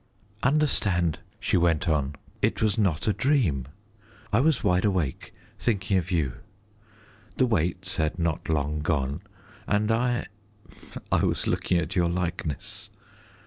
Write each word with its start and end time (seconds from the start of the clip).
"Understand," 0.41 1.19
she 1.39 1.57
went 1.57 1.87
on, 1.87 2.15
"it 2.41 2.59
was 2.59 2.75
not 2.75 3.07
a 3.07 3.13
dream. 3.13 3.67
I 4.33 4.39
was 4.39 4.63
wide 4.63 4.83
awake, 4.83 5.31
thinking 5.59 5.95
of 5.99 6.09
you. 6.09 6.37
The 7.37 7.45
Waits 7.45 7.97
had 7.97 8.17
not 8.17 8.49
long 8.49 8.79
gone, 8.79 9.21
and 9.67 9.91
I 9.91 10.25
I 11.11 11.23
was 11.23 11.45
looking 11.45 11.77
at 11.77 11.95
your 11.95 12.09
likeness. 12.09 12.89